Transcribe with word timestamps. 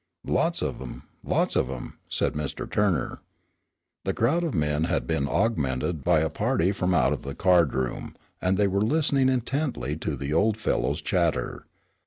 "Lots 0.25 0.63
of 0.63 0.81
'em, 0.81 1.03
lots 1.23 1.55
of 1.55 1.69
'em," 1.69 1.99
said 2.09 2.33
Mr. 2.33 2.67
Turner. 2.67 3.21
The 4.03 4.15
crowd 4.15 4.43
of 4.43 4.55
men 4.55 4.85
had 4.85 5.05
been 5.05 5.27
augmented 5.27 6.03
by 6.03 6.21
a 6.21 6.29
party 6.31 6.71
from 6.71 6.95
out 6.95 7.13
of 7.13 7.21
the 7.21 7.35
card 7.35 7.75
room, 7.75 8.15
and 8.41 8.57
they 8.57 8.65
were 8.65 8.81
listening 8.81 9.29
intently 9.29 9.95
to 9.97 10.15
the 10.15 10.33
old 10.33 10.57
fellow's 10.57 11.03
chatter. 11.03 11.67